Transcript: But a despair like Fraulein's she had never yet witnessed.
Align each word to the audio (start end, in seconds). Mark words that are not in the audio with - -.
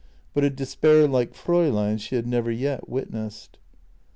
But 0.33 0.43
a 0.43 0.49
despair 0.49 1.07
like 1.07 1.35
Fraulein's 1.35 2.01
she 2.01 2.15
had 2.15 2.25
never 2.25 2.49
yet 2.49 2.89
witnessed. 2.89 3.59